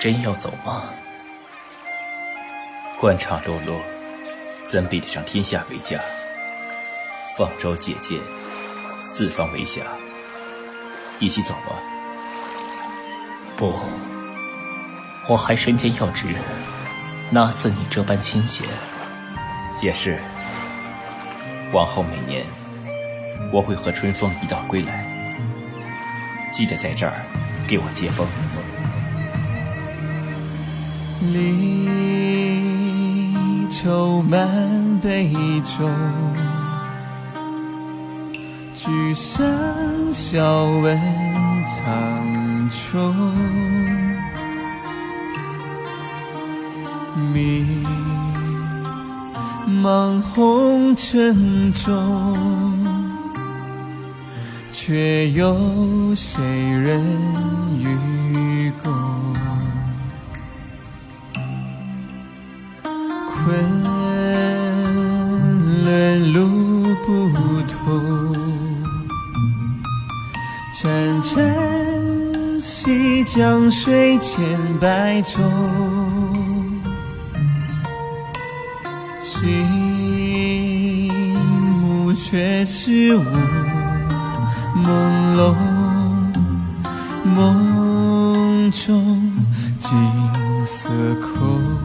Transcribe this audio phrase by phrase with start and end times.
[0.00, 0.84] 真要走吗？
[2.98, 3.78] 官场落落，
[4.64, 6.00] 怎比得上天下为家？
[7.36, 8.18] 放舟借箭，
[9.04, 9.82] 四方为侠。
[11.18, 11.76] 一起走吗？
[13.58, 13.78] 不，
[15.28, 16.28] 我还身兼要职，
[17.28, 18.66] 哪似你这般清闲？
[19.82, 20.18] 也是。
[21.74, 22.46] 往后每年，
[23.52, 25.04] 我会和春风一道归来，
[26.50, 27.12] 记得在这儿
[27.68, 28.26] 给我接风。
[31.20, 31.86] 离
[33.70, 35.30] 愁满杯
[35.64, 35.90] 中，
[38.74, 39.54] 举山
[40.12, 40.98] 笑问
[41.64, 43.12] 苍穹。
[47.34, 47.84] 迷
[49.68, 52.34] 茫红尘中，
[54.72, 57.04] 却有谁人
[57.78, 59.39] 与共？
[63.42, 63.48] 昆
[65.82, 66.38] 仑路
[67.06, 67.08] 不
[67.66, 68.34] 通，
[70.74, 75.40] 潺潺溪江水千百种，
[79.18, 79.48] 心
[81.80, 83.24] 目却是雾
[84.76, 85.54] 朦胧，
[87.24, 89.32] 梦中
[89.78, 89.88] 景
[90.66, 90.90] 色
[91.22, 91.79] 空。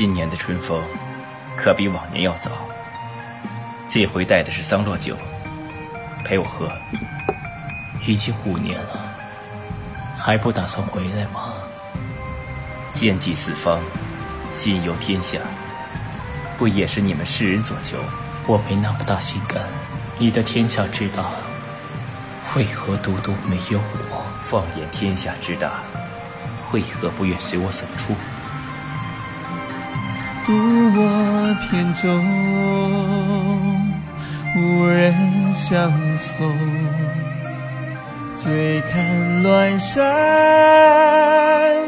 [0.00, 0.82] 今年的春风，
[1.58, 2.50] 可比往年要早。
[3.86, 5.14] 这回带的是桑洛酒，
[6.24, 6.72] 陪我喝。
[8.06, 9.14] 已经五年了，
[10.16, 11.52] 还不打算回来吗？
[12.94, 13.78] 见济四方，
[14.50, 15.38] 心游天下，
[16.56, 17.98] 不也是你们世人所求？
[18.46, 19.62] 我没那么大心肝。
[20.16, 21.30] 你的天下之大，
[22.56, 24.24] 为何独独没有我？
[24.40, 25.72] 放眼天下之大，
[26.72, 28.14] 为何不愿随我走出？
[30.50, 30.56] 独
[30.96, 32.08] 我扁舟，
[34.56, 35.14] 无人
[35.52, 36.52] 相送。
[38.36, 40.04] 醉看乱山，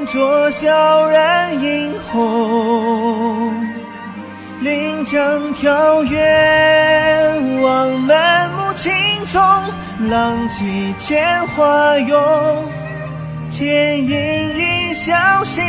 [0.06, 3.52] 着萧然映红。
[4.60, 8.92] 临江眺远望，满目青
[9.26, 9.42] 葱。
[10.08, 12.64] 浪迹间花涌，
[13.48, 15.64] 见隐隐小心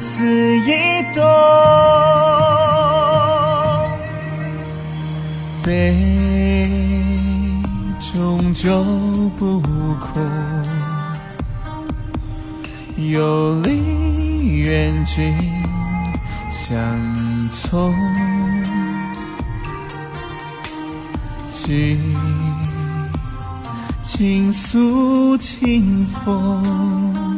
[0.00, 0.24] 思
[0.60, 1.22] 一动。
[5.62, 5.94] 杯
[8.00, 8.82] 中酒
[9.38, 9.60] 不
[10.00, 10.20] 空，
[12.96, 15.36] 游离远近
[16.50, 16.80] 相
[17.50, 17.94] 从。
[21.48, 22.16] 倾
[24.02, 27.29] 倾诉清风，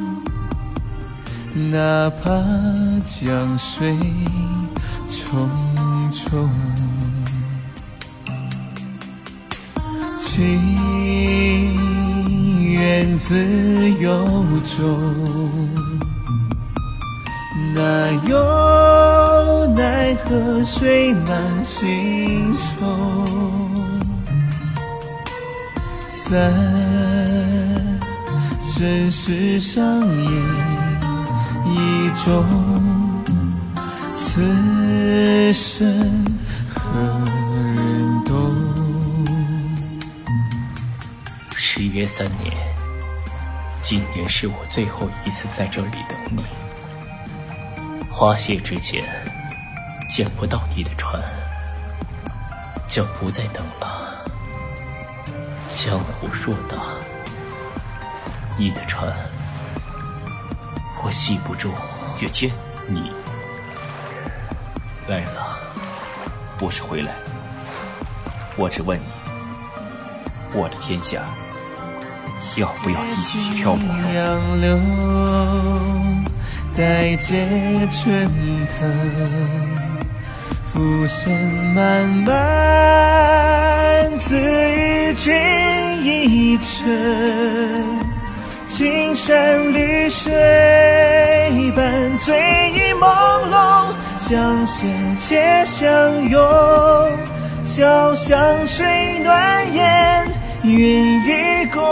[1.55, 2.31] 哪怕
[3.05, 3.95] 江水
[5.09, 5.49] 重
[6.11, 6.49] 重。
[10.17, 10.39] 情
[12.73, 13.37] 缘自
[14.01, 14.99] 由中，
[17.75, 22.87] 哪有奈何水满心胸？
[26.07, 26.51] 三
[28.63, 30.62] 生石上演
[31.65, 33.25] 一种，
[34.15, 36.27] 此生
[36.69, 37.01] 何
[37.75, 38.35] 人懂？
[41.55, 42.55] 时约三年，
[43.83, 46.45] 今年是我最后一次在这里等你。
[48.11, 49.05] 花谢之前，
[50.09, 51.23] 见不到你的船，
[52.89, 54.25] 就不再等了。
[55.69, 56.77] 江湖偌大，
[58.59, 59.11] 你的船
[61.13, 61.71] 系不住。
[62.21, 62.51] 月谦，
[62.87, 63.13] 你
[65.09, 65.59] 来了，
[66.59, 67.13] 不是回来。
[68.57, 69.05] 我只问你，
[70.55, 71.23] 我的天下
[72.57, 73.83] 要不要一起去漂泊？
[74.15, 74.79] 杨柳
[76.77, 78.31] 待结春
[78.79, 78.89] 藤，
[80.73, 81.33] 浮生
[81.75, 85.35] 漫漫，自与君
[86.05, 88.03] 一程。
[88.67, 90.33] 青山绿水
[92.19, 93.07] 醉意朦
[93.51, 94.87] 胧，相携
[95.17, 96.41] 且相拥，
[97.65, 100.29] 潇湘水暖烟
[100.63, 101.83] 云与共。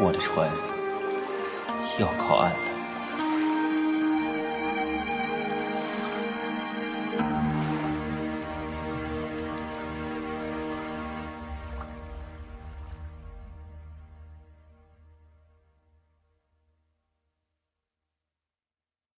[0.00, 0.48] 我的船
[1.98, 2.73] 要靠岸了。